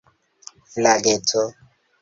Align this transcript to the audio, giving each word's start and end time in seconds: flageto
flageto 0.73 1.41